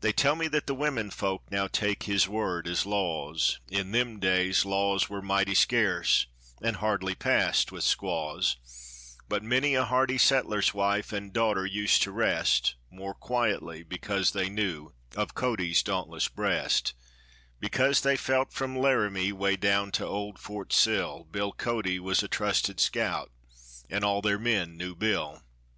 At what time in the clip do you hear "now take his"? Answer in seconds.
1.50-2.26